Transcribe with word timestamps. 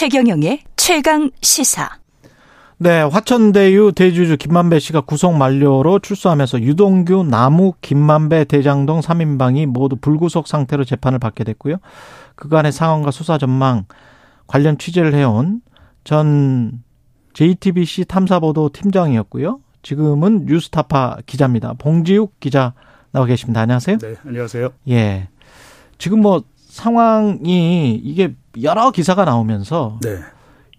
최경영의 0.00 0.62
최강 0.76 1.30
시사. 1.42 1.90
네, 2.78 3.02
화천대유 3.02 3.92
대주주 3.94 4.38
김만배 4.38 4.78
씨가 4.78 5.02
구속 5.02 5.34
만료로 5.34 5.98
출소하면서 5.98 6.62
유동규, 6.62 7.24
남욱, 7.24 7.82
김만배, 7.82 8.44
대장동 8.44 9.00
3인방이 9.00 9.66
모두 9.66 9.96
불구속 9.96 10.48
상태로 10.48 10.86
재판을 10.86 11.18
받게 11.18 11.44
됐고요. 11.44 11.76
그간의 12.34 12.72
상황과 12.72 13.10
수사 13.10 13.36
전망 13.36 13.84
관련 14.46 14.78
취재를 14.78 15.12
해온 15.12 15.60
전 16.02 16.82
JTBC 17.34 18.06
탐사보도 18.06 18.70
팀장이었고요. 18.70 19.60
지금은 19.82 20.46
뉴스타파 20.46 21.18
기자입니다. 21.26 21.74
봉지욱 21.74 22.40
기자 22.40 22.72
나와 23.10 23.26
계십니다. 23.26 23.60
안녕하세요. 23.60 23.98
네, 23.98 24.14
안녕하세요. 24.24 24.70
예. 24.88 25.28
지금 25.98 26.22
뭐 26.22 26.42
상황이 26.70 28.00
이게 28.02 28.34
여러 28.62 28.90
기사가 28.90 29.24
나오면서 29.24 29.98
네. 30.02 30.18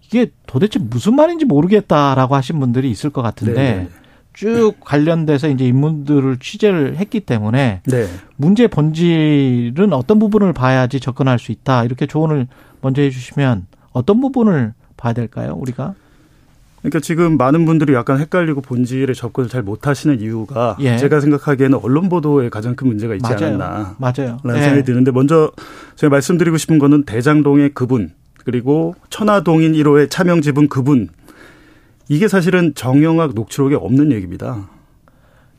이게 0.04 0.30
도대체 0.46 0.78
무슨 0.78 1.16
말인지 1.16 1.44
모르겠다라고 1.44 2.34
하신 2.34 2.60
분들이 2.60 2.90
있을 2.90 3.10
것 3.10 3.22
같은데 3.22 3.54
네, 3.54 3.78
네. 3.84 3.88
쭉 4.34 4.74
관련돼서 4.80 5.48
이제 5.48 5.66
인물들을 5.66 6.38
취재를 6.38 6.96
했기 6.96 7.20
때문에 7.20 7.82
네. 7.84 8.06
문제 8.36 8.66
본질은 8.66 9.92
어떤 9.92 10.18
부분을 10.18 10.52
봐야지 10.52 11.00
접근할 11.00 11.38
수 11.38 11.52
있다 11.52 11.84
이렇게 11.84 12.06
조언을 12.06 12.46
먼저 12.80 13.02
해주시면 13.02 13.66
어떤 13.92 14.20
부분을 14.20 14.74
봐야 14.96 15.12
될까요 15.12 15.54
우리가? 15.58 15.94
그러니까 16.82 16.98
지금 16.98 17.36
많은 17.36 17.64
분들이 17.64 17.94
약간 17.94 18.18
헷갈리고 18.18 18.60
본질에 18.60 19.14
접근을 19.14 19.48
잘 19.48 19.62
못하시는 19.62 20.20
이유가 20.20 20.76
예. 20.80 20.98
제가 20.98 21.20
생각하기에는 21.20 21.78
언론 21.80 22.08
보도에 22.08 22.48
가장 22.48 22.74
큰 22.74 22.88
문제가 22.88 23.14
있지 23.14 23.22
맞아요. 23.22 23.54
않았나. 23.54 23.96
맞아요. 23.98 24.38
라는 24.42 24.60
예. 24.60 24.64
생각이 24.64 24.82
드는데 24.84 25.12
먼저 25.12 25.52
제가 25.94 26.10
말씀드리고 26.10 26.56
싶은 26.56 26.80
거는 26.80 27.04
대장동의 27.04 27.70
그분 27.74 28.10
그리고 28.44 28.96
천화동인 29.10 29.72
1호의 29.74 30.10
차명 30.10 30.42
지분 30.42 30.68
그분 30.68 31.08
이게 32.08 32.26
사실은 32.26 32.74
정영학 32.74 33.34
녹취록에 33.34 33.76
없는 33.76 34.10
얘기입니다. 34.10 34.68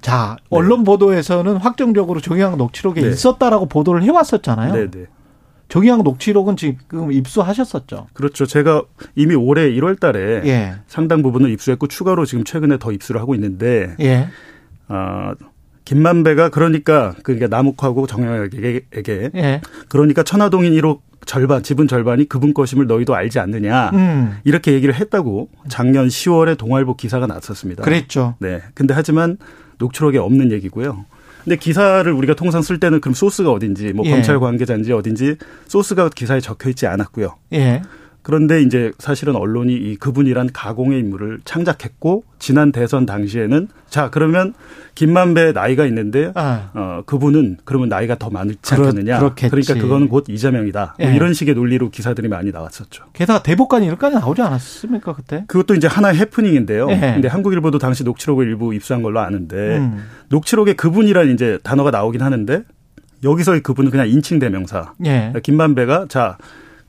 자 0.02 0.36
언론 0.50 0.84
보도에서는 0.84 1.56
확정적으로 1.56 2.20
정의학 2.20 2.58
녹취록에 2.58 3.02
네. 3.02 3.08
있었다라고 3.08 3.68
보도를 3.68 4.04
해왔었잖아요. 4.04 4.74
네, 4.74 4.92
네. 4.92 5.06
정의학 5.74 6.04
녹취록은 6.04 6.56
지금 6.56 7.12
입수하셨었죠. 7.12 8.06
그렇죠. 8.14 8.46
제가 8.46 8.84
이미 9.16 9.34
올해 9.34 9.72
1월 9.72 10.00
달에 10.00 10.44
예. 10.46 10.76
상당 10.86 11.24
부분을 11.24 11.50
입수했고 11.50 11.88
추가로 11.88 12.28
지금 12.28 12.44
최근에 12.44 12.78
더 12.78 12.92
입수를 12.92 13.20
하고 13.20 13.34
있는데 13.34 13.96
예. 14.00 14.28
아 14.88 15.34
김만배가 15.86 16.50
그러니까 16.50 17.16
그러니까 17.24 17.48
남욱하고 17.48 18.06
정영학에게 18.06 18.82
예. 19.34 19.62
그러니까 19.90 20.22
천화동인 20.22 20.74
1호 20.74 21.00
절반 21.26 21.64
지분 21.64 21.88
절반이 21.88 22.30
그분 22.30 22.54
것임을 22.54 22.86
너희도 22.86 23.16
알지 23.16 23.40
않느냐 23.40 23.90
음. 23.96 24.38
이렇게 24.44 24.74
얘기를 24.74 24.94
했다고 24.94 25.50
작년 25.70 26.08
10월에 26.08 26.56
동아일보 26.56 26.98
기사가 26.98 27.26
났었습니다. 27.26 27.82
그랬죠. 27.82 28.36
네. 28.38 28.62
근데 28.76 28.94
하지만 28.94 29.38
녹취록에 29.80 30.20
없는 30.20 30.52
얘기고요. 30.52 31.06
근데 31.44 31.58
기사를 31.58 32.10
우리가 32.12 32.36
통상 32.36 32.62
쓸 32.62 32.80
때는 32.80 33.02
그럼 33.02 33.14
소스가 33.14 33.52
어딘지 33.52 33.92
뭐 33.94 34.06
예. 34.06 34.12
검찰 34.12 34.40
관계자인지 34.40 34.94
어딘지 34.94 35.36
소스가 35.68 36.10
기사에 36.10 36.40
적혀 36.40 36.70
있지 36.70 36.88
않았고요. 36.88 37.36
예. 37.54 37.82
그런데 38.24 38.62
이제 38.62 38.92
사실은 39.00 39.36
언론이 39.36 39.74
이 39.74 39.96
그분이란 39.98 40.50
가공의 40.54 40.98
인물을 41.00 41.42
창작했고 41.44 42.24
지난 42.40 42.72
대선 42.72 43.06
당시에는 43.06 43.68
자 43.90 44.10
그러면 44.10 44.54
김만배 44.96 45.52
나이가 45.52 45.86
있는데 45.88 46.32
아. 46.36 46.70
어 46.74 47.04
그분은 47.06 47.58
그러면 47.66 47.90
나이가 47.90 48.16
더 48.16 48.30
많지 48.30 48.58
그렇- 48.76 48.88
않겠느냐. 48.88 49.20
그렇겠지. 49.20 49.50
그러니까 49.52 49.74
그거는 49.76 50.08
곧 50.08 50.26
이재명이다. 50.30 50.96
뭐 51.00 51.08
예. 51.10 51.14
이런 51.16 51.34
식의 51.34 51.54
논리로 51.54 51.90
기사들이 51.90 52.30
많이 52.30 52.52
나왔었죠. 52.52 53.04
게다가 53.12 53.44
대법관 53.44 53.84
이렇게까지 53.84 54.16
나오지 54.16 54.42
않았습니까 54.42 55.14
그때? 55.14 55.44
그것도 55.48 55.76
이제 55.76 55.88
하나의 55.88 56.18
해프닝인데요. 56.18 56.88
예. 56.92 57.00
근데 57.16 57.28
한국일보도 57.28 57.78
당시 57.78 58.04
녹취록을 58.06 58.48
일부 58.48 58.74
입수한 58.74 59.04
걸로 59.04 59.20
아는데 59.20 59.78
음. 59.80 60.04
녹취록에 60.30 60.74
그분이란 60.74 61.30
이제 61.32 61.60
단어가 61.64 61.92
나오긴 61.92 62.22
하는데 62.22 62.64
여기서의 63.24 63.62
그분은 63.62 63.92
그냥 63.92 64.08
인칭 64.10 64.40
대명사. 64.40 64.94
예. 65.06 65.34
김만배가 65.44 66.06
자 66.10 66.38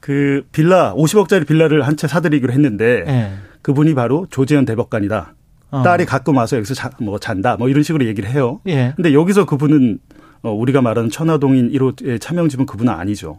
그 0.04 0.47
빌라 0.53 0.92
50억짜리 0.94 1.47
빌라를 1.47 1.82
한 1.87 1.97
채 1.97 2.06
사드리기로 2.09 2.53
했는데 2.53 3.04
예. 3.06 3.32
그분이 3.62 3.94
바로 3.94 4.26
조재현 4.31 4.66
대법관이다. 4.66 5.34
어. 5.70 5.82
딸이 5.82 6.04
가끔 6.04 6.37
와서 6.37 6.56
여기서 6.56 6.75
자, 6.75 6.91
뭐 7.00 7.19
잔다. 7.19 7.56
뭐 7.56 7.69
이런 7.70 7.82
식으로 7.82 8.04
얘기를 8.04 8.28
해요. 8.28 8.60
예. 8.66 8.92
근데 8.97 9.15
여기서 9.15 9.47
그분은 9.47 9.98
어, 10.42 10.50
우리가 10.53 10.82
말하는 10.82 11.09
천화동인 11.09 11.70
1호의 11.72 12.20
차명집은 12.20 12.66
그분은 12.66 12.92
아니죠. 12.92 13.38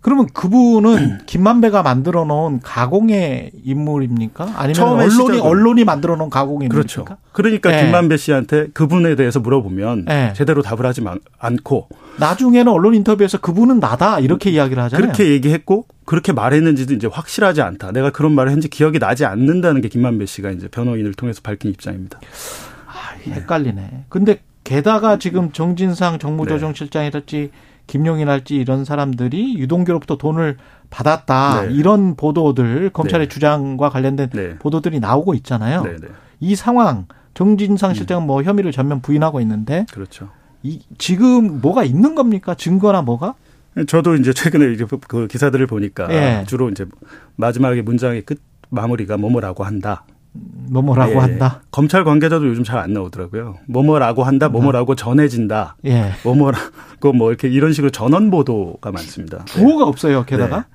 그러면 0.00 0.26
그분은 0.32 1.18
김만배가 1.26 1.82
만들어 1.82 2.24
놓은 2.24 2.60
가공의 2.60 3.50
인물입니까? 3.64 4.44
아니면 4.54 4.74
처음에 4.74 5.04
언론이 5.04 5.38
시작은- 5.38 5.42
언론이 5.44 5.84
만들어 5.84 6.16
놓은 6.16 6.30
가공의 6.30 6.68
그렇죠. 6.68 7.00
인물입니까? 7.00 7.28
그러니까 7.32 7.76
예. 7.78 7.84
김만배 7.84 8.16
씨한테 8.16 8.68
그분에 8.72 9.16
대해서 9.16 9.40
물어보면 9.40 10.06
예. 10.08 10.32
제대로 10.36 10.62
답을 10.62 10.86
하지 10.86 11.00
마- 11.02 11.16
않고 11.38 11.88
나중에는 12.18 12.70
언론 12.72 12.94
인터뷰에서 12.94 13.38
그분은 13.38 13.80
나다 13.80 14.20
이렇게 14.20 14.50
이야기를 14.50 14.82
하잖아요. 14.84 15.02
그렇게 15.04 15.30
얘기했고 15.30 15.86
그렇게 16.04 16.32
말했는지도 16.32 16.94
이제 16.94 17.06
확실하지 17.06 17.60
않다. 17.62 17.92
내가 17.92 18.10
그런 18.10 18.32
말을 18.32 18.50
했는지 18.50 18.68
기억이 18.68 18.98
나지 18.98 19.24
않는다는 19.24 19.80
게 19.80 19.88
김만배 19.88 20.26
씨가 20.26 20.50
이제 20.52 20.68
변호인을 20.68 21.14
통해서 21.14 21.40
밝힌 21.42 21.70
입장입니다. 21.70 22.18
아, 22.86 23.14
헷갈리네. 23.30 24.04
근데 24.08 24.40
게다가 24.64 25.18
지금 25.18 25.52
정진상 25.52 26.18
정무조정실장이랄지 26.18 27.50
김용인 27.88 28.28
할지 28.28 28.54
이런 28.54 28.84
사람들이 28.84 29.58
유동규로부터 29.58 30.16
돈을 30.16 30.58
받았다 30.90 31.62
네. 31.62 31.74
이런 31.74 32.14
보도들 32.14 32.90
검찰의 32.90 33.26
네. 33.26 33.34
주장과 33.34 33.88
관련된 33.88 34.30
네. 34.30 34.54
보도들이 34.58 35.00
나오고 35.00 35.34
있잖아요. 35.34 35.82
네, 35.82 35.96
네. 35.96 36.08
이 36.38 36.54
상황 36.54 36.98
음. 36.98 37.04
정진상 37.34 37.94
실장은 37.94 38.26
뭐 38.26 38.42
혐의를 38.42 38.70
전면 38.70 39.00
부인하고 39.00 39.40
있는데 39.40 39.86
그렇죠. 39.92 40.28
이 40.62 40.80
지금 40.98 41.60
뭐가 41.60 41.84
있는 41.84 42.14
겁니까? 42.14 42.54
증거나 42.54 43.02
뭐가? 43.02 43.34
저도 43.86 44.16
이제 44.16 44.32
최근에 44.32 44.72
이제 44.72 44.84
그 45.06 45.28
기사들을 45.28 45.66
보니까 45.66 46.08
예. 46.10 46.44
주로 46.46 46.68
이제 46.68 46.84
마지막에 47.36 47.82
문장의 47.82 48.22
끝 48.22 48.40
마무리가 48.70 49.16
뭐뭐라고 49.16 49.64
한다. 49.64 50.04
뭐뭐라고 50.70 51.12
예, 51.12 51.14
예. 51.16 51.18
한다. 51.20 51.62
검찰 51.70 52.04
관계자도 52.04 52.46
요즘 52.46 52.62
잘 52.64 52.78
안 52.78 52.92
나오더라고요. 52.92 53.56
뭐뭐라고 53.66 54.22
한다, 54.24 54.48
뭐뭐라고 54.48 54.94
전해진다, 54.94 55.76
예. 55.86 56.12
뭐뭐라고 56.24 57.12
뭐 57.14 57.30
이렇게 57.30 57.48
이런 57.48 57.72
식으로 57.72 57.90
전원 57.90 58.30
보도가 58.30 58.92
많습니다. 58.92 59.44
네. 59.44 59.52
부호가 59.54 59.84
없어요. 59.84 60.24
게다가. 60.24 60.66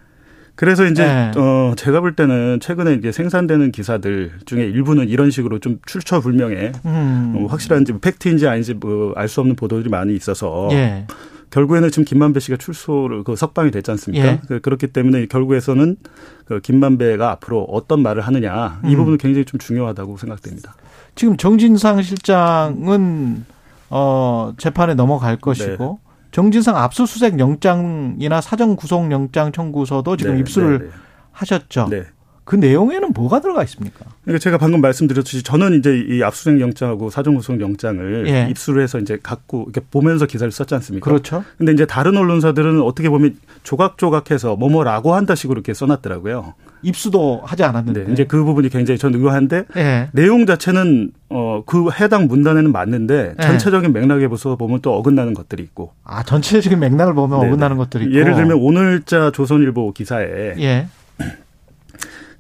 그래서 0.56 0.86
이제 0.86 1.04
네. 1.04 1.32
어 1.36 1.74
제가 1.76 2.00
볼 2.00 2.16
때는 2.16 2.60
최근에 2.60 2.94
이게 2.94 3.12
생산되는 3.12 3.72
기사들 3.72 4.34
중에 4.46 4.64
일부는 4.66 5.10
이런 5.10 5.32
식으로 5.32 5.58
좀 5.58 5.80
출처 5.88 6.20
불명의 6.20 6.74
음. 6.86 7.34
어, 7.36 7.46
확실한지 7.48 7.94
팩트인지 8.00 8.48
아닌지 8.48 8.76
뭐 8.76 9.14
알 9.16 9.28
수 9.28 9.40
없는 9.42 9.56
보도들이 9.56 9.90
많이 9.90 10.14
있어서 10.16 10.70
예. 10.72 11.08
결국에는 11.54 11.90
지금 11.92 12.04
김만배 12.04 12.40
씨가 12.40 12.58
출소를 12.58 13.24
그 13.24 13.36
석방이 13.36 13.70
됐지 13.70 13.92
않습니까? 13.92 14.26
예. 14.28 14.42
그- 14.48 14.60
그렇기 14.60 14.88
때문에 14.88 15.28
결국에서는 15.28 15.98
그 16.46 16.60
김만배가 16.62 17.30
앞으로 17.30 17.64
어떤 17.66 18.02
말을 18.02 18.24
하느냐 18.24 18.82
이 18.86 18.88
음. 18.94 18.96
부분은 18.98 19.18
굉장히 19.20 19.46
좀 19.46 19.60
중요하다고 19.60 20.18
생각됩니다. 20.18 20.74
지금 21.14 21.38
정진상 21.38 22.02
실장은 22.02 23.46
어 23.92 24.54
재판에 24.58 24.96
넘어갈 24.96 25.38
것이고 25.38 26.00
정진상 26.32 26.76
압수수색 26.76 27.38
영장이나 27.38 28.42
사전 28.42 28.76
구속 28.76 29.12
영장 29.12 29.52
청구서도 29.52 30.18
지금 30.18 30.34
네, 30.34 30.40
입수를 30.40 30.80
네, 30.80 30.86
네. 30.86 30.92
하셨죠. 31.34 31.88
네. 31.92 32.04
그 32.46 32.56
내용에는 32.56 33.14
뭐가 33.14 33.40
들어가 33.40 33.64
있습니까? 33.64 34.06
그러니까 34.24 34.40
제가 34.40 34.58
방금 34.58 34.82
말씀드렸듯이 34.82 35.44
저는 35.44 35.80
이제 35.80 35.98
이 36.10 36.22
압수수색 36.24 36.60
영장하고 36.60 37.10
사전 37.10 37.36
구속 37.36 37.62
영장을 37.62 38.28
예. 38.28 38.48
입수를 38.50 38.84
해서 38.84 39.00
이제 39.00 39.18
갖고 39.22 39.64
이렇게 39.64 39.82
보면서 39.90 40.26
기사를 40.26 40.52
썼지 40.52 40.76
않습니까? 40.76 41.04
그렇죠. 41.10 41.44
근데 41.58 41.72
이제 41.72 41.86
다른 41.86 42.18
언론사들은 42.18 42.82
어떻게 42.82 43.10
보면 43.10 43.38
조각조각해서 43.64 44.56
뭐뭐라고 44.58 45.16
한다 45.16 45.36
식으로 45.36 45.60
이렇게 45.60 45.74
써놨더라고요. 45.74 46.54
입수도 46.82 47.42
하지 47.46 47.64
않았는데. 47.64 48.04
네. 48.04 48.12
이제 48.12 48.26
그 48.26 48.44
부분이 48.44 48.68
굉장히 48.70 48.98
전 48.98 49.16
의아한데 49.16 49.64
예. 49.78 50.10
내용 50.12 50.46
자체는 50.46 51.12
어그 51.30 51.92
해당 52.00 52.28
문단에는 52.28 52.72
맞는데 52.72 53.36
네. 53.38 53.44
전체적인 53.44 53.94
맥락에 53.94 54.28
보서 54.28 54.58
보면 54.58 54.82
또 54.82 54.94
어긋나는 54.96 55.34
것들이 55.34 55.64
있고. 55.64 55.94
아 56.04 56.24
전체적인 56.24 56.80
맥락을 56.80 57.14
보면 57.14 57.40
네네. 57.40 57.52
어긋나는 57.52 57.78
것들이 57.78 58.06
있고. 58.06 58.16
예를 58.16 58.36
들면 58.36 58.58
오늘자 58.58 59.32
조선일보 59.32 59.94
기사에 59.94 60.56
예. 60.60 60.88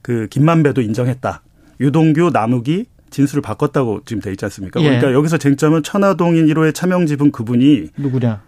그 0.03 0.27
김만배도 0.29 0.81
인정했다. 0.81 1.41
유동규, 1.79 2.29
남욱이 2.31 2.85
진술을 3.09 3.41
바꿨다고 3.41 4.01
지금 4.05 4.21
돼 4.21 4.31
있지 4.31 4.45
않습니까? 4.45 4.79
예. 4.81 4.85
그러니까 4.85 5.13
여기서 5.13 5.38
쟁점은 5.38 5.81
천화동인 5.81 6.45
1호의 6.47 6.75
차명 6.75 7.07
지분 7.07 7.31
그분이 7.31 7.89
누구냐? 7.97 8.44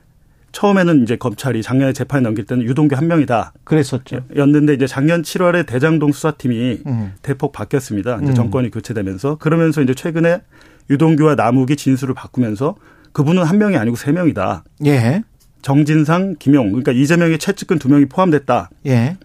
처음에는 0.51 1.03
이제 1.03 1.17
검찰이 1.17 1.61
작년에 1.61 1.91
재판에 1.91 2.21
넘길 2.21 2.45
때는 2.45 2.63
유동규 2.63 2.95
한 2.95 3.07
명이다. 3.07 3.53
그랬었죠. 3.63 4.21
였는데 4.35 4.73
이제 4.73 4.87
작년 4.87 5.21
7월에 5.21 5.65
대장동 5.65 6.13
수사팀이 6.13 6.81
음. 6.87 7.13
대폭 7.21 7.51
바뀌었습니다. 7.51 8.19
이제 8.21 8.31
음. 8.31 8.33
정권이 8.33 8.71
교체되면서 8.71 9.37
그러면서 9.37 9.81
이제 9.81 9.93
최근에 9.93 10.41
유동규와 10.89 11.35
남욱이 11.35 11.75
진술을 11.75 12.13
바꾸면서 12.13 12.75
그분은 13.11 13.43
한 13.43 13.57
명이 13.57 13.75
아니고 13.77 13.97
세 13.97 14.11
명이다. 14.11 14.63
예. 14.85 15.23
정진상, 15.61 16.35
김용 16.39 16.67
그러니까 16.67 16.91
이재명의 16.91 17.37
최측근 17.37 17.77
두 17.77 17.89
명이 17.89 18.05
포함됐다. 18.05 18.69
예. 18.85 19.17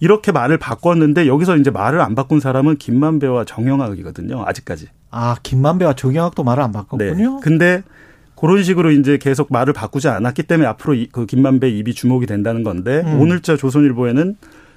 이렇게 0.00 0.32
말을 0.32 0.58
바꿨는데 0.58 1.26
여기서 1.26 1.56
이제 1.56 1.70
말을 1.70 2.00
안 2.00 2.14
바꾼 2.14 2.40
사람은 2.40 2.76
김만배와 2.76 3.44
정영학이거든요. 3.44 4.44
아직까지. 4.46 4.86
아, 5.10 5.36
김만배와 5.42 5.94
정영학도 5.94 6.44
말을 6.44 6.62
안 6.62 6.72
바꿨군요. 6.72 7.34
네. 7.34 7.40
근데 7.42 7.82
그런 8.36 8.62
식으로 8.62 8.92
이제 8.92 9.18
계속 9.18 9.48
말을 9.50 9.72
바꾸지 9.72 10.08
않았기 10.08 10.44
때문에 10.44 10.68
앞으로 10.68 10.94
그 11.10 11.26
김만배 11.26 11.70
입이 11.70 11.94
주목이 11.94 12.26
된다는 12.26 12.62
건데 12.62 13.02
음. 13.04 13.20
오늘자 13.20 13.56
조선일보에는 13.56 14.36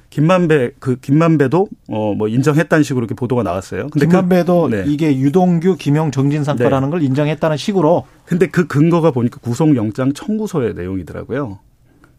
김만배 0.10 0.72
그 0.80 0.98
김만배도 0.98 1.68
어 1.90 2.14
뭐 2.16 2.28
인정했다는 2.28 2.84
식으로 2.84 3.04
이렇게 3.04 3.16
보도가 3.16 3.44
나왔어요. 3.44 3.88
근데 3.92 4.06
그 4.08 4.12
김만배도 4.12 4.62
그, 4.64 4.76
네. 4.76 4.84
이게 4.88 5.18
유동규, 5.18 5.78
김영, 5.78 6.12
정진상 6.12 6.58
네. 6.58 6.64
거라는 6.64 6.90
걸 6.90 7.02
인정했다는 7.04 7.58
식으로. 7.58 8.06
근데 8.26 8.48
그 8.48 8.68
근거가 8.68 9.12
보니까 9.12 9.40
구속영장 9.40 10.14
청구서의 10.14 10.74
내용이더라고요. 10.74 11.60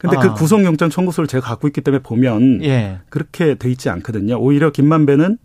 근데 0.03 0.17
그 0.17 0.23
아. 0.23 0.35
그 0.35 0.35
구속영장 0.35 0.91
청구서를 0.91 1.29
제가 1.29 1.47
갖고 1.47 1.69
있기 1.69 1.81
때문에 1.81 2.03
보면 2.03 2.63
예. 2.65 2.99
그렇게 3.09 3.55
돼 3.55 3.71
있지 3.71 3.89
않거든요. 3.89 4.37
오히려 4.37 4.71
김만배는 4.71 5.39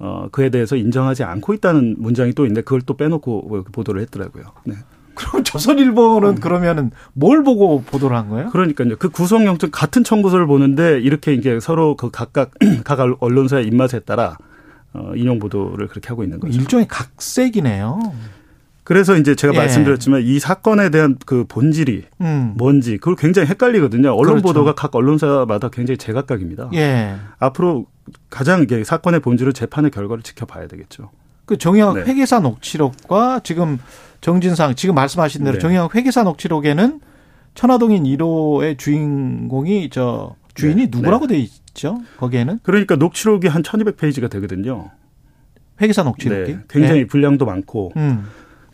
어 0.00 0.28
그에 0.32 0.48
대해서 0.48 0.76
인정하지 0.76 1.24
않고 1.24 1.54
있다는 1.54 1.96
문장이 1.98 2.32
또 2.32 2.44
있는데 2.44 2.62
그걸 2.62 2.80
또 2.80 2.96
빼놓고 2.96 3.64
보도를 3.70 4.00
했더라고요. 4.02 4.44
네. 4.64 4.74
그럼 5.14 5.42
조선일보는 5.44 6.28
음. 6.28 6.34
그러면은 6.36 6.90
뭘 7.12 7.42
보고 7.42 7.82
보도를 7.82 8.16
한 8.16 8.28
거예요? 8.28 8.50
그러니까요. 8.50 8.96
그 8.98 9.10
구속영장 9.10 9.70
같은 9.70 10.04
청구서를 10.04 10.46
보는데 10.46 11.00
이렇게 11.00 11.34
이게 11.34 11.60
서로 11.60 11.96
그 11.96 12.10
각각 12.10 12.52
각 12.84 13.00
언론사의 13.20 13.66
입맛에 13.66 14.00
따라 14.00 14.38
어, 14.94 15.12
인용 15.16 15.38
보도를 15.38 15.88
그렇게 15.88 16.08
하고 16.08 16.24
있는 16.24 16.40
거죠. 16.40 16.58
일종의 16.58 16.86
각색이네요. 16.88 18.00
그래서 18.88 19.18
이제 19.18 19.34
제가 19.34 19.52
예. 19.52 19.58
말씀드렸지만 19.58 20.22
이 20.22 20.38
사건에 20.38 20.88
대한 20.88 21.18
그 21.26 21.44
본질이 21.46 22.04
음. 22.22 22.54
뭔지 22.56 22.96
그걸 22.96 23.16
굉장히 23.16 23.46
헷갈리거든요. 23.48 24.14
언론 24.14 24.36
그렇죠. 24.36 24.44
보도가 24.44 24.74
각 24.74 24.96
언론사마다 24.96 25.68
굉장히 25.68 25.98
제각각입니다. 25.98 26.70
예. 26.72 27.16
앞으로 27.38 27.84
가장 28.30 28.62
이게 28.62 28.82
사건의 28.84 29.20
본질을 29.20 29.52
재판의 29.52 29.90
결과를 29.90 30.22
지켜봐야 30.22 30.68
되겠죠. 30.68 31.10
그 31.44 31.58
정의학 31.58 31.96
네. 31.96 32.04
회계사 32.04 32.40
녹취록과 32.40 33.40
지금 33.44 33.78
정진상 34.22 34.74
지금 34.74 34.94
말씀하신 34.94 35.44
대로 35.44 35.56
네. 35.56 35.58
정의학 35.58 35.94
회계사 35.94 36.22
녹취록에는 36.22 37.00
천화동인 37.54 38.04
1호의 38.04 38.78
주인공이 38.78 39.90
저 39.90 40.34
주인이 40.54 40.84
네. 40.84 40.88
누구라고 40.90 41.26
네. 41.26 41.34
돼 41.34 41.40
있죠? 41.40 42.00
거기에는? 42.16 42.60
그러니까 42.62 42.96
녹취록이 42.96 43.48
한 43.48 43.60
1200페이지가 43.60 44.30
되거든요. 44.30 44.90
회계사 45.78 46.04
녹취록이? 46.04 46.52
네. 46.52 46.60
굉장히 46.70 47.00
네. 47.00 47.06
분량도 47.06 47.44
많고. 47.44 47.92
음. 47.98 48.24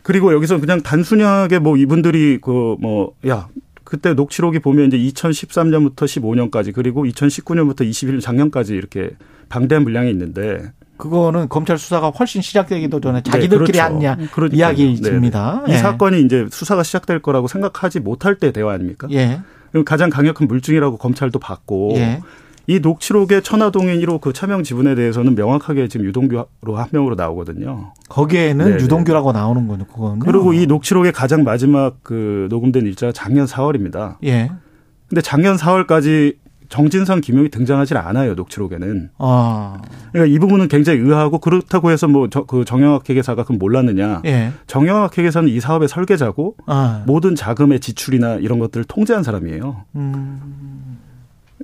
그리고 0.05 0.33
여기서 0.33 0.59
그냥 0.59 0.81
단순하게 0.81 1.57
뭐 1.59 1.77
이분들이 1.77 2.37
그 2.39 2.75
뭐 2.79 3.13
야 3.27 3.47
그때 3.83 4.13
녹취록이 4.13 4.59
보면 4.59 4.91
이제 4.91 4.97
2013년부터 4.97 6.05
15년까지 6.05 6.73
그리고 6.73 7.05
2019년부터 7.05 7.81
21년 7.81 8.19
작년까지 8.21 8.73
이렇게 8.75 9.11
방대한 9.49 9.83
분량이 9.83 10.09
있는데 10.09 10.71
그거는 10.97 11.49
검찰 11.49 11.77
수사가 11.77 12.09
훨씬 12.09 12.41
시작되기도 12.41 12.99
전에 12.99 13.21
네, 13.21 13.31
자기들끼리 13.31 13.77
네, 13.77 14.15
그렇죠. 14.15 14.31
그러니까요. 14.33 14.57
이야기입니다. 14.59 15.61
네, 15.65 15.67
네. 15.67 15.71
이 15.71 15.75
예. 15.75 15.77
사건이 15.79 16.21
이제 16.21 16.47
수사가 16.51 16.83
시작될 16.83 17.19
거라고 17.21 17.47
생각하지 17.47 17.99
못할 17.99 18.35
때 18.35 18.51
대화 18.51 18.73
아닙니까? 18.73 19.07
예. 19.11 19.41
가장 19.85 20.09
강력한 20.09 20.47
물증이라고 20.47 20.97
검찰도 20.97 21.39
봤고 21.39 21.93
예. 21.95 22.21
이 22.67 22.79
녹취록의 22.79 23.43
천화동인 23.43 23.99
1호 24.01 24.21
그 24.21 24.33
차명 24.33 24.63
지분에 24.63 24.95
대해서는 24.95 25.35
명확하게 25.35 25.87
지금 25.87 26.05
유동규로 26.07 26.75
한 26.75 26.87
명으로 26.91 27.15
나오거든요. 27.15 27.93
거기에는 28.09 28.65
네네. 28.65 28.83
유동규라고 28.83 29.31
나오는 29.31 29.67
거죠, 29.67 29.85
그거는. 29.85 30.19
그리고 30.19 30.53
이 30.53 30.65
녹취록의 30.65 31.11
가장 31.11 31.43
마지막 31.43 31.97
그 32.03 32.47
녹음된 32.49 32.85
일자가 32.85 33.11
작년 33.11 33.45
4월입니다. 33.45 34.17
예. 34.23 34.51
근데 35.07 35.21
작년 35.21 35.55
4월까지 35.55 36.37
정진상 36.69 37.21
김용이 37.21 37.49
등장하지 37.49 37.95
않아요 37.95 38.33
녹취록에는. 38.33 39.09
아. 39.19 39.77
그러니까 40.11 40.33
이 40.33 40.39
부분은 40.39 40.67
굉장히 40.67 40.99
의아하고 40.99 41.39
그렇다고 41.39 41.91
해서 41.91 42.07
뭐그 42.07 42.65
정영학 42.65 43.09
회계사가 43.09 43.43
그럼 43.43 43.59
몰랐느냐? 43.59 44.21
예. 44.25 44.51
정영학 44.67 45.17
회계사는 45.17 45.49
이 45.49 45.59
사업의 45.59 45.87
설계자고 45.87 46.55
아. 46.65 47.03
모든 47.05 47.35
자금의 47.35 47.79
지출이나 47.79 48.35
이런 48.35 48.59
것들을 48.59 48.85
통제한 48.85 49.23
사람이에요. 49.23 49.85
음. 49.95 50.94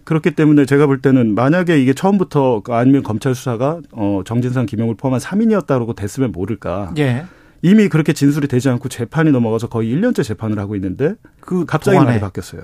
그렇기 0.04 0.32
때문에 0.32 0.66
제가 0.66 0.88
볼 0.88 1.02
때는 1.02 1.36
만약에 1.36 1.82
이게 1.82 1.94
처음부터 1.94 2.64
아니면 2.70 3.04
검찰 3.04 3.36
수사가 3.36 3.82
어 3.92 4.22
정진상 4.26 4.66
김용을 4.66 4.96
포함한 4.96 5.20
3인이었다고 5.20 5.96
됐으면 5.96 6.32
모를까. 6.32 6.94
예. 6.98 7.26
이미 7.62 7.90
그렇게 7.90 8.14
진술이 8.14 8.48
되지 8.48 8.70
않고 8.70 8.90
재판이 8.90 9.32
넘어가서 9.32 9.70
거의 9.70 9.94
1년째 9.94 10.24
재판을 10.24 10.58
하고 10.60 10.76
있는데 10.76 11.14
그 11.40 11.66
갑자기 11.66 11.98
말이 11.98 12.20
바뀌었어요. 12.20 12.64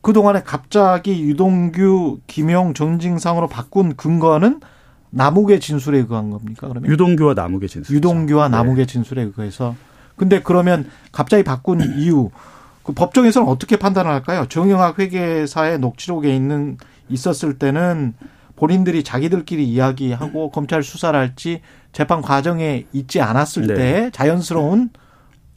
그동안에 0.00 0.42
갑자기 0.44 1.22
유동규, 1.22 2.20
김용, 2.26 2.74
정진상으로 2.74 3.48
바꾼 3.48 3.96
근거는 3.96 4.60
남욱의 5.10 5.60
진술에 5.60 5.98
의한 5.98 6.30
겁니까? 6.30 6.68
그러면 6.68 6.90
유동규와 6.90 7.34
남욱의 7.34 7.68
진술. 7.68 7.96
유동규와 7.96 8.48
네. 8.48 8.56
남욱의 8.56 8.86
진술에 8.86 9.30
의해서. 9.36 9.76
근데 10.16 10.40
그러면 10.42 10.86
갑자기 11.12 11.42
바꾼 11.42 11.80
이유 11.98 12.30
그 12.82 12.92
법정에서는 12.92 13.48
어떻게 13.48 13.76
판단을 13.76 14.10
할까요? 14.10 14.46
정영학 14.48 14.98
회계사의 14.98 15.78
녹취록에 15.78 16.34
있는 16.34 16.78
있었을 17.08 17.58
때는 17.58 18.14
본인들이 18.56 19.02
자기들끼리 19.02 19.64
이야기하고 19.68 20.50
검찰 20.50 20.82
수사를 20.82 21.18
할지 21.18 21.62
재판 21.92 22.22
과정에 22.22 22.86
있지 22.92 23.20
않았을 23.20 23.66
네. 23.66 23.74
때 23.74 24.10
자연스러운 24.12 24.90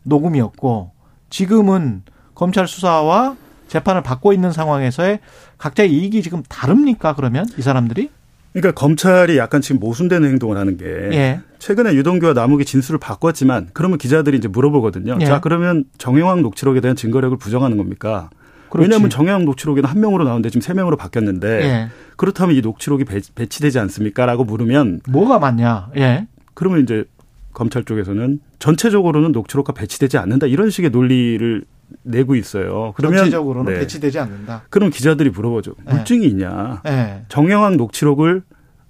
녹음이었고 0.04 0.92
지금은 1.30 2.04
검찰 2.34 2.68
수사와 2.68 3.36
재판을 3.68 4.04
받고 4.04 4.34
있는 4.34 4.52
상황에서의 4.52 5.20
각자의 5.58 5.92
이익이 5.92 6.22
지금 6.22 6.44
다릅니까? 6.44 7.16
그러면 7.16 7.46
이 7.58 7.62
사람들이? 7.62 8.10
그러니까 8.56 8.72
검찰이 8.72 9.38
약간 9.38 9.60
지금 9.60 9.82
모순되는 9.82 10.30
행동을 10.30 10.58
하는 10.58 10.78
게 10.78 10.86
예. 10.86 11.42
최근에 11.60 11.94
유동규와 11.94 12.32
남욱이 12.32 12.64
진술을 12.64 13.00
바꿨지만 13.00 13.72
그러면 13.74 13.98
기자들이 13.98 14.38
이제 14.38 14.48
물어보거든요. 14.48 15.18
예. 15.20 15.26
자 15.26 15.42
그러면 15.42 15.84
정영학 15.98 16.40
녹취록에 16.40 16.80
대한 16.80 16.96
증거력을 16.96 17.38
부정하는 17.38 17.76
겁니까? 17.76 18.30
그렇지. 18.70 18.88
왜냐하면 18.90 19.10
정영학 19.10 19.44
녹취록에는 19.44 19.90
한 19.90 20.00
명으로 20.00 20.24
나오는데 20.24 20.50
지금 20.50 20.62
세 20.62 20.74
명으로 20.74 20.96
바뀌었는데 20.96 21.48
예. 21.64 21.90
그렇다면 22.16 22.56
이 22.56 22.62
녹취록이 22.62 23.04
배 23.04 23.20
치되지 23.20 23.78
않습니까?라고 23.80 24.46
물으면 24.46 25.02
뭐가 25.10 25.38
맞냐? 25.38 25.90
예. 25.98 26.28
그러면 26.54 26.82
이제 26.82 27.04
검찰 27.52 27.84
쪽에서는 27.84 28.40
전체적으로는 28.60 29.34
녹취록과 29.34 29.74
배치되지 29.74 30.18
않는다 30.18 30.48
이런 30.48 30.70
식의 30.70 30.92
논리를 30.92 31.66
내고 32.04 32.36
있어요. 32.36 32.94
그러면 32.96 33.18
전체적으로는 33.20 33.74
네. 33.74 33.80
배치되지 33.80 34.20
않는다. 34.20 34.64
그럼 34.70 34.90
기자들이 34.90 35.30
물어보죠. 35.30 35.76
네. 35.86 35.94
물증이 35.94 36.28
있냐? 36.28 36.82
네. 36.84 37.26
정영학 37.30 37.76
녹취록을 37.76 38.44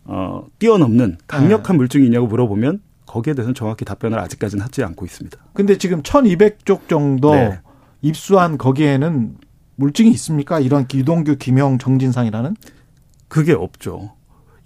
어, 0.06 0.46
뛰어넘는 0.60 1.18
강력한 1.28 1.75
네. 1.75 1.78
물증이 1.78 2.06
있냐고 2.06 2.28
물어보면 2.28 2.82
거기에 3.06 3.34
대해서는 3.34 3.56
정확히 3.56 3.86
답변을 3.86 4.20
아직까지는 4.20 4.64
하지 4.64 4.84
않고 4.84 5.06
있습니다. 5.06 5.38
근데 5.54 5.78
지금 5.78 6.02
1200쪽 6.02 6.88
정도 6.88 7.34
네. 7.34 7.60
입수한 8.02 8.58
거기에는 8.58 9.38
물증이 9.78 10.12
있습니까? 10.12 10.60
이런 10.60 10.88
기동규, 10.88 11.38
김영, 11.38 11.78
정진상이라는? 11.78 12.56
그게 13.28 13.54
없죠. 13.54 14.14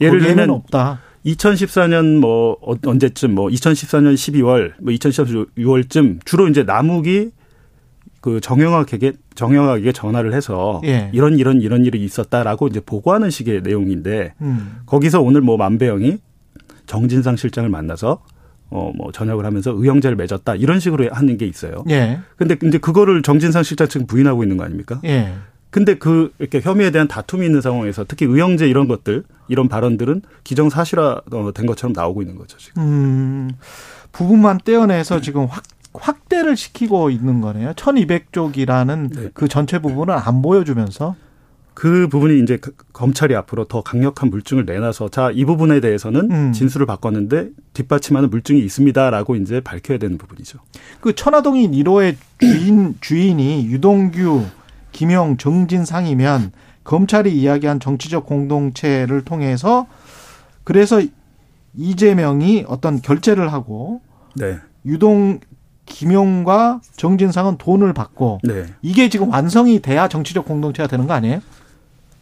예를 0.02 0.20
들면 0.20 0.50
없다. 0.50 1.02
2014년 1.26 2.20
뭐 2.20 2.58
어, 2.62 2.76
언제쯤 2.86 3.36
뭐 3.36 3.48
2014년 3.48 4.14
12월 4.14 4.74
뭐 4.82 4.94
2014년 4.94 5.48
6월쯤 5.58 6.26
주로 6.26 6.48
이제 6.48 6.64
남욱이 6.64 7.32
그 8.22 8.42
정영학에게 8.42 9.14
정영학에게 9.36 9.92
전화를 9.92 10.34
해서 10.34 10.82
예. 10.86 11.10
이런 11.14 11.38
이런 11.38 11.62
이런 11.62 11.86
일이 11.86 12.04
있었다라고 12.04 12.68
이제 12.68 12.80
보고하는 12.80 13.30
식의 13.30 13.62
내용인데 13.62 14.34
음. 14.42 14.82
거기서 14.86 15.22
오늘 15.22 15.42
뭐 15.42 15.58
만배영이 15.58 16.18
정진상 16.86 17.36
실장을 17.36 17.70
만나서 17.70 18.22
어뭐 18.70 19.12
전역을 19.14 19.46
하면서 19.46 19.72
의형제를 19.72 20.18
맺었다 20.18 20.56
이런 20.56 20.80
식으로 20.80 21.10
하는 21.12 21.38
게 21.38 21.46
있어요. 21.46 21.84
예. 21.90 22.20
근데 22.36 22.56
이제 22.64 22.78
그거를 22.78 23.22
정진상 23.22 23.64
실장 23.64 23.88
측 23.88 24.06
부인하고 24.08 24.44
있는 24.44 24.58
거 24.58 24.64
아닙니까? 24.64 25.00
예. 25.06 25.34
근데 25.72 25.96
그 25.96 26.34
이렇게 26.40 26.62
혐의에 26.62 26.90
대한 26.92 27.08
다툼이 27.08 27.46
있는 27.46 27.62
상황에서 27.62 28.04
특히 28.08 28.26
의형제 28.26 28.68
이런 28.68 28.88
것들 28.88 29.24
이런 29.48 29.68
발언들은 29.68 30.24
기정사실화 30.44 31.22
된 31.54 31.66
것처럼 31.68 31.94
나오고 31.94 32.22
있는 32.22 32.36
거죠 32.36 32.58
지금. 32.58 32.82
음, 32.82 33.52
부분만 34.12 34.60
떼어내서 34.66 35.22
지금 35.22 35.46
확 35.46 35.64
확대를 35.94 36.56
시키고 36.56 37.10
있는 37.10 37.42
거네요. 37.42 37.74
1200쪽이라는 37.74 39.16
네. 39.16 39.30
그 39.34 39.48
전체 39.48 39.80
부분을 39.80 40.14
안 40.14 40.42
보여주면서 40.42 41.16
그 41.74 42.10
부분이 42.10 42.42
이제 42.44 42.58
그 42.58 42.74
검찰이 42.92 43.34
앞으로 43.36 43.64
더 43.64 43.82
강력한 43.82 44.30
물증을 44.30 44.66
내놔서 44.66 45.10
자, 45.10 45.32
이 45.34 45.46
부분에 45.46 45.80
대해서는 45.80 46.30
음. 46.30 46.52
진술을 46.52 46.86
바꿨는데 46.86 47.52
뒷받침하는 47.74 48.30
물증이 48.30 48.60
있습니다라고 48.60 49.38
이제 49.38 49.62
밝혀야 49.62 49.98
되는 49.98 50.18
부분이죠. 50.18 50.60
그 51.00 51.16
천화동인 51.16 51.72
1호의 51.72 52.18
주인 52.40 52.96
주인이 53.00 53.68
유동규, 53.68 54.44
김용, 54.92 55.38
정진상이면 55.38 56.52
검찰이 56.84 57.32
이야기한 57.32 57.80
정치적 57.80 58.26
공동체를 58.26 59.24
통해서 59.24 59.88
그래서 60.66 61.02
이재명이 61.76 62.66
어떤 62.68 63.02
결제를 63.02 63.54
하고 63.54 64.02
네. 64.36 64.58
유동 64.86 65.40
김용과 65.90 66.80
정진상은 66.96 67.58
돈을 67.58 67.94
받고 67.94 68.40
네. 68.44 68.66
이게 68.82 69.10
지금 69.10 69.30
완성이 69.32 69.82
돼야 69.82 70.08
정치적 70.08 70.46
공동체가 70.46 70.88
되는 70.88 71.08
거 71.08 71.14
아니에요? 71.14 71.42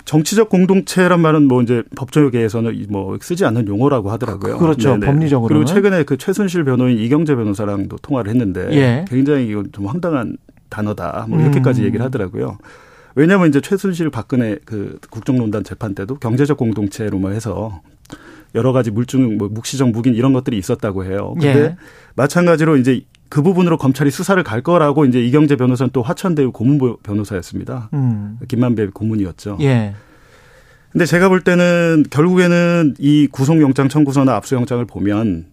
정치적 0.06 0.50
공동체란 0.50 1.20
말은 1.20 1.50
뭐 1.50 1.62
이제 1.62 1.84
법조계에서는 1.98 2.86
뭐 2.90 3.18
쓰지 3.22 3.44
않는 3.46 3.68
용어라고 3.68 4.10
하더라고요. 4.10 4.58
그렇죠. 4.58 4.92
네네. 4.92 5.06
법리적으로. 5.06 5.50
그리고 5.50 5.66
최근에 5.66 6.04
그 6.04 6.18
최순실 6.18 6.64
변호인 6.64 6.98
이경재 6.98 7.36
변호사랑도 7.36 7.98
통화를 7.98 8.32
했는데 8.32 8.70
예. 8.72 9.06
굉장히 9.10 9.48
이건 9.50 9.70
좀 9.74 9.86
황당한 9.86 10.38
단어다. 10.70 11.26
뭐 11.30 11.40
이렇게까지 11.42 11.82
음. 11.82 11.86
얘기를 11.86 12.06
하더라고요. 12.06 12.58
왜냐하면 13.16 13.50
이제 13.50 13.60
최순실 13.60 14.10
박근혜 14.10 14.58
그 14.64 14.98
국정농단 15.10 15.66
재판 15.66 15.94
때도 15.94 16.16
경제적 16.16 16.56
공동체로만 16.56 17.34
해서 17.34 17.82
여러 18.56 18.72
가지 18.72 18.92
물증, 18.92 19.38
뭐 19.38 19.50
묵시적 19.50 19.90
묵인 19.90 20.16
이런 20.16 20.32
것들이 20.32 20.58
있었다고 20.58 21.04
해요. 21.04 21.34
근데 21.34 21.60
예. 21.60 21.76
마찬가지로 22.16 22.78
이제 22.78 23.02
그 23.30 23.42
부분으로 23.42 23.78
검찰이 23.78 24.12
수사를 24.12 24.42
갈 24.44 24.62
거라고 24.62 25.06
이제 25.06 25.24
이경재 25.24 25.56
변호사는 25.56 25.92
또 25.94 26.02
화천대유 26.02 26.52
고문 26.52 26.98
변호사였습니다. 27.04 27.90
음. 27.94 28.38
김만배 28.48 28.88
고문이었죠. 28.88 29.58
예. 29.62 29.94
근데 30.92 31.06
제가 31.06 31.30
볼 31.30 31.42
때는 31.42 32.06
결국에는 32.10 32.96
이 33.00 33.28
구속영장 33.32 33.90
청구서나 33.90 34.36
압수영장을 34.36 34.84
보면 34.86 35.48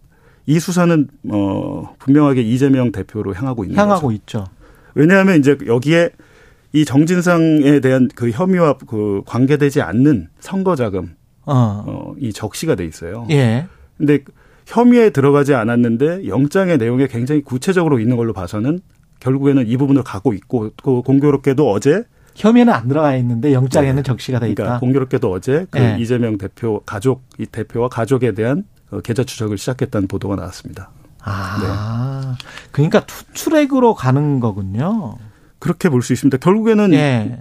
이 0.46 0.60
수사는 0.60 1.08
어 1.30 1.94
분명하게 1.98 2.42
이재명 2.42 2.92
대표로 2.92 3.34
향하고 3.34 3.64
있는 3.64 3.76
향하고 3.76 4.08
거죠. 4.08 4.12
있죠. 4.12 4.46
왜냐하면 4.94 5.38
이제 5.38 5.56
여기에 5.66 6.10
이 6.72 6.84
정진상에 6.84 7.80
대한 7.80 8.08
그 8.14 8.30
혐의와 8.30 8.78
그 8.86 9.22
관계되지 9.26 9.80
않는 9.80 10.28
선거 10.40 10.76
자금 10.76 11.14
어. 11.46 11.84
어, 11.86 12.14
이 12.18 12.32
적시가 12.32 12.74
돼 12.74 12.84
있어요. 12.84 13.26
예. 13.30 13.66
근데 13.98 14.20
혐의에 14.66 15.10
들어가지 15.10 15.54
않았는데 15.54 16.26
영장의 16.28 16.78
내용에 16.78 17.06
굉장히 17.06 17.42
구체적으로 17.42 17.98
있는 18.00 18.16
걸로 18.16 18.32
봐서는 18.32 18.80
결국에는 19.20 19.66
이 19.66 19.76
부분을 19.76 20.02
가고 20.02 20.32
있고 20.32 20.70
그 20.82 21.02
공교롭게도 21.02 21.70
어제 21.70 22.04
혐의는 22.34 22.72
안 22.72 22.88
들어가 22.88 23.14
있는데 23.16 23.52
영장에는 23.52 23.96
네. 23.96 24.02
적시가 24.02 24.40
돼 24.40 24.50
있다. 24.50 24.62
그러니까 24.62 24.80
공교롭게도 24.80 25.30
어제 25.30 25.66
그 25.70 25.78
네. 25.78 25.96
이재명 26.00 26.36
대표 26.38 26.80
가족 26.84 27.22
이 27.38 27.46
대표와 27.46 27.88
가족에 27.88 28.32
대한 28.32 28.64
어, 28.90 29.00
계좌 29.00 29.22
추적을 29.24 29.56
시작했다는 29.56 30.08
보도가 30.08 30.36
나왔습니다. 30.36 30.90
아, 31.22 32.36
네. 32.38 32.46
그러니까 32.72 33.00
투트랙으로 33.06 33.94
가는 33.94 34.40
거군요. 34.40 35.16
그렇게 35.58 35.88
볼 35.88 36.02
수 36.02 36.12
있습니다. 36.12 36.36
결국에는 36.38 36.90
네. 36.90 37.38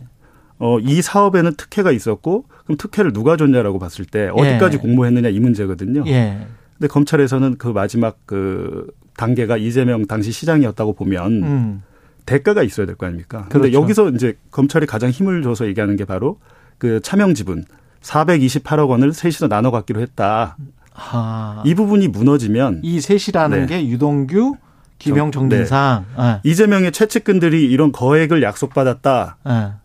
어, 0.60 0.80
이 0.80 1.02
사업에는 1.02 1.56
특혜가 1.56 1.92
있었고 1.92 2.46
그럼 2.64 2.78
특혜를 2.78 3.12
누가 3.12 3.36
줬냐라고 3.36 3.80
봤을 3.80 4.06
때 4.06 4.30
어디까지 4.34 4.78
예. 4.78 4.82
공모했느냐 4.82 5.28
이 5.30 5.40
문제거든요. 5.40 6.04
예. 6.08 6.48
근데 6.78 6.88
검찰에서는 6.88 7.58
그 7.58 7.68
마지막 7.68 8.18
그 8.26 8.88
단계가 9.18 9.58
이재명 9.58 10.06
당시 10.06 10.32
시장이었다고 10.32 10.94
보면 10.94 11.44
음. 11.44 11.84
대가가 12.26 12.64
있어야 12.64 12.86
될 12.86 12.96
거 12.96 13.06
아닙니까? 13.06 13.46
그런데 13.50 13.70
그렇죠. 13.70 13.82
여기서 13.82 14.10
이제 14.12 14.38
검찰이 14.52 14.86
가장 14.86 15.10
힘을 15.10 15.44
줘서 15.44 15.68
얘기하는 15.68 15.96
게 15.96 16.06
바로 16.06 16.40
그 16.78 17.00
차명 17.02 17.34
지분 17.34 17.66
428억 18.02 18.90
원을 18.90 19.14
셋이서 19.14 19.48
나눠 19.48 19.72
갖기로 19.72 20.02
했다. 20.02 20.58
아. 20.94 21.64
이 21.66 21.74
부분이 21.76 22.08
무너지면 22.10 22.82
이 22.84 23.00
셋이라는 23.02 23.66
네. 23.66 23.66
게 23.66 23.88
유동규, 23.88 24.56
김영 25.00 25.32
정진상, 25.32 26.06
네. 26.18 26.24
네. 26.24 26.40
이재명의 26.44 26.92
최측근들이 26.92 27.66
이런 27.70 27.92
거액을 27.92 28.42
약속받았다는 28.44 29.34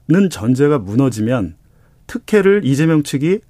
네. 0.09 0.29
전제가 0.31 0.79
무너지면 0.79 1.55
특혜를 2.07 2.63
이재명 2.65 3.03
측이 3.03 3.41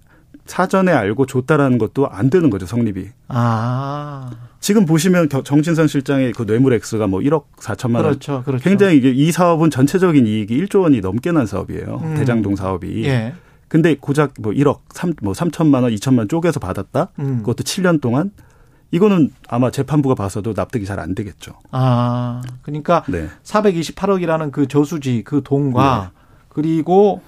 사전에 0.49 0.91
알고 0.93 1.27
줬다라는 1.27 1.79
것도 1.79 2.09
안 2.09 2.31
되는 2.31 2.51
거죠 2.51 2.67
성립이. 2.67 3.09
아. 3.29 4.31
지금 4.61 4.87
보시면 4.87 5.29
정진상 5.29 5.87
실장의 5.87 6.33
그 6.33 6.47
뇌물 6.47 6.73
액수가 6.73 7.07
뭐 7.07 7.21
1억 7.21 7.45
4천만 7.59 7.97
원. 7.97 8.05
그렇죠, 8.05 8.43
그렇죠. 8.45 8.65
굉장히 8.65 8.97
이게 8.97 9.11
이 9.11 9.31
사업은 9.31 9.71
전체적인 9.71 10.27
이익이 10.27 10.61
1조 10.65 10.83
원이 10.83 11.01
넘게 11.01 11.31
난 11.33 11.47
사업이에요. 11.47 12.01
음. 12.03 12.15
대장동 12.17 12.57
사업이. 12.57 13.05
예. 13.05 13.35
근데 13.69 13.95
고작 13.95 14.33
뭐 14.41 14.53
1억 14.53 14.81
3, 14.95 15.13
뭐 15.23 15.35
3천만 15.35 15.83
원, 15.83 15.95
2천만 15.95 16.19
원 16.21 16.29
쪼개서 16.29 16.59
받았다. 16.61 17.09
음. 17.19 17.39
그것도 17.41 17.65
7년 17.65 18.01
동안. 18.01 18.33
이거는 18.91 19.31
아마 19.49 19.71
재판부가 19.71 20.15
봐서도 20.15 20.55
납득이 20.57 20.87
잘 20.87 20.99
안 20.99 21.15
되겠죠. 21.15 21.53
아, 21.73 22.41
그러니까 22.63 23.05
네. 23.07 23.29
428억이라는 23.45 24.51
그 24.51 24.67
저수지 24.67 25.23
그 25.27 25.43
돈과 25.45 26.11
네. 26.15 26.21
그리고 26.49 27.21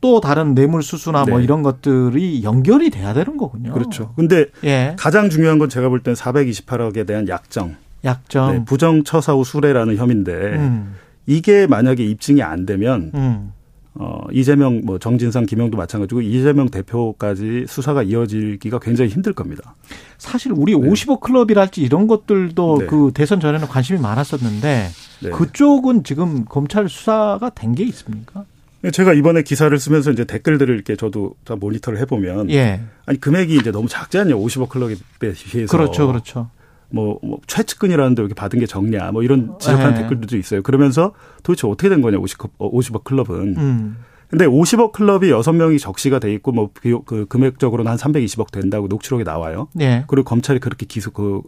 또 0.00 0.20
다른 0.20 0.54
뇌물 0.54 0.82
수수나 0.82 1.20
뭐 1.20 1.24
네. 1.26 1.30
뭐 1.32 1.40
이런 1.40 1.62
것들이 1.62 2.42
연결이 2.42 2.90
돼야 2.90 3.14
되는 3.14 3.36
거군요. 3.36 3.72
그렇죠. 3.72 4.12
근데 4.16 4.46
예. 4.64 4.94
가장 4.98 5.30
중요한 5.30 5.58
건 5.58 5.68
제가 5.68 5.88
볼 5.88 6.02
때는 6.02 6.14
428억에 6.16 7.06
대한 7.06 7.28
약정. 7.28 7.76
약정. 8.04 8.52
네, 8.52 8.64
부정처사후 8.64 9.42
수뢰라는 9.44 9.96
혐의인데 9.96 10.32
음. 10.32 10.94
이게 11.26 11.66
만약에 11.66 12.04
입증이 12.04 12.42
안 12.42 12.66
되면 12.66 13.10
음. 13.14 13.52
어, 13.98 14.20
이재명, 14.30 14.82
뭐, 14.84 14.98
정진상, 14.98 15.46
김영도 15.46 15.78
마찬가지고 15.78 16.20
이재명 16.20 16.68
대표까지 16.68 17.64
수사가 17.66 18.02
이어지기가 18.02 18.78
굉장히 18.78 19.10
힘들 19.10 19.32
겁니다. 19.32 19.74
사실 20.18 20.52
우리 20.54 20.76
네. 20.78 20.86
50억 20.86 21.20
클럽이랄지 21.20 21.80
이런 21.80 22.06
것들도 22.06 22.78
네. 22.80 22.86
그 22.86 23.10
대선 23.14 23.40
전에는 23.40 23.66
관심이 23.66 23.98
많았었는데 23.98 24.88
네. 25.22 25.30
그쪽은 25.30 26.04
지금 26.04 26.44
검찰 26.44 26.90
수사가 26.90 27.50
된 27.54 27.74
게 27.74 27.84
있습니까? 27.84 28.44
제가 28.92 29.14
이번에 29.14 29.42
기사를 29.42 29.76
쓰면서 29.78 30.10
이제 30.12 30.24
댓글들을 30.24 30.74
이렇게 30.74 30.96
저도 30.96 31.34
모니터를 31.58 31.98
해보면 32.00 32.50
예. 32.50 32.82
아니 33.06 33.20
금액이 33.20 33.56
이제 33.56 33.70
너무 33.70 33.88
작지 33.88 34.18
않냐 34.18 34.34
50억 34.34 34.68
클럽에 34.68 34.94
비해서 35.18 35.76
그렇죠, 35.76 36.06
그렇죠. 36.06 36.50
뭐, 36.88 37.18
뭐 37.22 37.40
최측근이라는데 37.46 38.22
이렇게 38.22 38.34
받은 38.34 38.60
게 38.60 38.66
적냐 38.66 39.10
뭐 39.12 39.22
이런 39.22 39.58
지적하는 39.58 39.96
예. 39.96 40.02
댓글들도 40.02 40.36
있어요. 40.36 40.62
그러면서 40.62 41.14
도대체 41.42 41.66
어떻게 41.66 41.88
된 41.88 42.00
거냐 42.00 42.18
50억, 42.18 42.50
50억 42.58 43.04
클럽은. 43.04 43.56
음. 43.56 43.96
근데 44.28 44.44
50억 44.44 44.92
클럽이 44.92 45.30
6명이 45.30 45.78
적시가 45.80 46.18
돼 46.18 46.32
있고 46.34 46.52
뭐 46.52 46.70
그 47.04 47.26
금액적으로는 47.26 47.90
한 47.90 47.98
320억 47.98 48.50
된다고 48.50 48.88
녹취록에 48.88 49.24
나와요. 49.24 49.68
예. 49.80 50.04
그리고 50.08 50.24
검찰이 50.24 50.58
그렇게 50.60 50.86
기소 50.86 51.10
그 51.10 51.42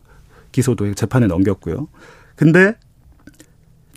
기소도 0.53 0.95
재판에 0.95 1.27
넘겼고요. 1.27 1.89
근데 2.37 2.75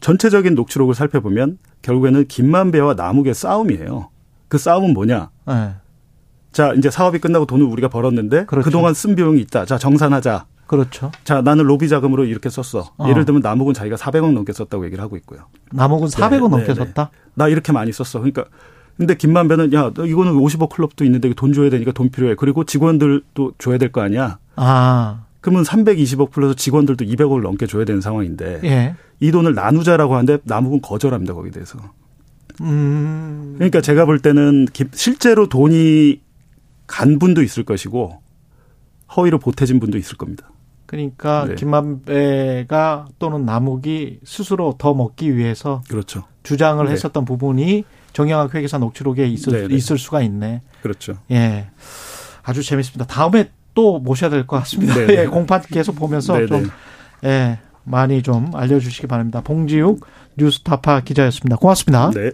전체적인 0.02 0.56
녹취록을 0.56 0.94
살펴보면 0.96 1.58
결국에는 1.82 2.28
김만배와 2.28 2.96
남욱의 2.96 3.34
싸움이에요. 3.34 4.10
그 4.48 4.58
싸움은 4.58 4.94
뭐냐? 4.94 5.30
네. 5.48 5.72
자, 6.52 6.74
이제 6.74 6.90
사업이 6.90 7.20
끝나고 7.20 7.46
돈을 7.46 7.66
우리가 7.66 7.88
벌었는데 7.88 8.46
그렇죠. 8.46 8.66
그동안 8.66 8.94
쓴 8.94 9.16
비용이 9.16 9.40
있다. 9.42 9.66
자, 9.66 9.78
정산하자. 9.78 10.46
그렇죠. 10.68 11.12
자, 11.24 11.42
나는 11.42 11.66
로비 11.66 11.88
자금으로 11.90 12.26
이렇게 12.26 12.50
썼어. 12.50 12.92
어. 12.98 13.08
예를 13.10 13.26
들면 13.26 13.42
남욱은 13.42 13.74
자기가 13.74 13.96
400억 13.96 14.32
넘게 14.34 14.54
썼다고 14.54 14.86
얘기를 14.86 15.04
하고 15.04 15.16
있고요. 15.18 15.42
남욱은 15.72 16.08
400억 16.08 16.32
네, 16.32 16.38
넘게 16.40 16.58
네, 16.68 16.74
네, 16.74 16.76
썼다? 16.76 17.12
나 17.36 17.48
이렇게 17.48 17.72
많이 17.72 17.92
썼어. 17.92 18.20
그러니까 18.22 18.46
근데 18.98 19.16
김만배는 19.16 19.74
야, 19.74 19.92
이거는 19.98 20.34
50억 20.34 20.70
클럽도 20.70 21.06
있는데 21.06 21.34
돈 21.34 21.54
줘야 21.54 21.70
되니까 21.70 21.92
돈 21.92 22.10
필요해. 22.10 22.36
그리고 22.36 22.64
직원들도 22.64 23.54
줘야 23.58 23.78
될 23.78 23.92
거 23.92 24.02
아니야. 24.02 24.38
아. 24.56 25.26
그러면 25.42 25.64
320억 25.64 26.32
플러스 26.32 26.56
직원들도 26.56 27.04
200억을 27.06 27.42
넘게 27.42 27.66
줘야 27.68 27.84
되는 27.84 28.00
상황인데 28.00 28.60
예. 28.64 28.96
이 29.22 29.32
돈을 29.32 29.54
나누자라고 29.54 30.16
하는데 30.16 30.40
남욱은 30.44 30.82
거절합니다 30.82 31.34
거기에 31.34 31.52
대해서. 31.52 31.80
음. 32.60 33.54
그러니까 33.56 33.80
제가 33.82 34.06
볼 34.06 34.20
때는 34.20 34.68
실제로 34.94 35.48
돈이 35.48 36.20
간 36.88 37.20
분도 37.20 37.42
있을 37.42 37.64
것이고 37.64 38.22
허위로 39.16 39.40
보태진 39.40 39.80
분도 39.80 39.98
있을 39.98 40.18
겁니다. 40.18 40.50
그러니까 40.86 41.46
네. 41.48 41.56
김만배가 41.56 43.08
또는 43.20 43.46
남욱이 43.46 44.20
스스로 44.26 44.76
더 44.78 44.94
먹기 44.94 45.38
위해서 45.38 45.82
그렇죠. 45.88 46.26
주장을 46.44 46.84
네. 46.86 46.92
했었던 46.92 47.24
부분이 47.24 47.86
정영학 48.14 48.54
회계사 48.54 48.78
녹취록에 48.78 49.26
있을, 49.28 49.54
네, 49.54 49.68
네. 49.70 49.76
있을 49.76 49.98
수가 49.98 50.22
있네. 50.22 50.62
그렇죠. 50.82 51.18
예. 51.32 51.70
아주 52.44 52.62
재밌습니다. 52.64 53.06
다음에 53.06 53.52
또 53.74 54.00
모셔야 54.00 54.30
될 54.30 54.46
것 54.46 54.58
같습니다. 54.58 54.96
네, 54.96 55.06
네. 55.06 55.16
예, 55.24 55.26
공판 55.28 55.62
계속 55.62 55.96
보면서. 55.96 56.46
좀, 56.48 56.70
예, 57.24 57.60
많이 57.84 58.22
좀 58.22 58.52
알려주시기 58.54 59.08
바랍니다. 59.08 59.42
봉지욱 59.42 60.06
뉴스타파 60.38 61.02
기자였습니다. 61.02 61.58
고맙습니다. 61.58 62.12
네. 62.12 62.32